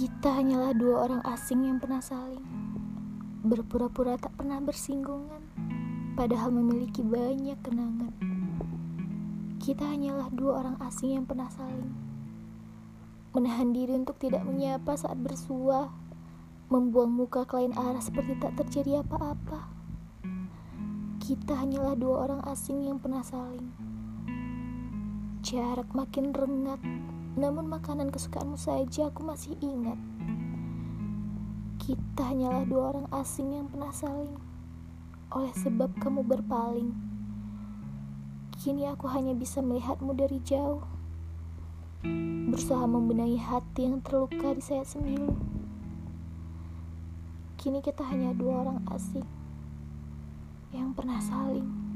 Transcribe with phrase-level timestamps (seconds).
[0.00, 2.40] Kita hanyalah dua orang asing yang pernah saling
[3.44, 5.44] berpura-pura tak pernah bersinggungan,
[6.16, 8.08] padahal memiliki banyak kenangan.
[9.60, 11.92] Kita hanyalah dua orang asing yang pernah saling
[13.36, 15.92] menahan diri untuk tidak menyapa saat bersua,
[16.72, 19.68] membuang muka ke lain arah seperti tak terjadi apa-apa.
[21.20, 23.68] Kita hanyalah dua orang asing yang pernah saling.
[25.44, 26.80] Jarak makin rengat,
[27.38, 29.98] namun makanan kesukaanmu saja aku masih ingat.
[31.78, 34.34] Kita hanyalah dua orang asing yang pernah saling.
[35.30, 36.90] Oleh sebab kamu berpaling.
[38.60, 40.82] Kini aku hanya bisa melihatmu dari jauh.
[42.50, 45.32] Berusaha membenahi hati yang terluka di sayat sembilu.
[47.60, 49.24] Kini kita hanya dua orang asing
[50.72, 51.89] yang pernah saling.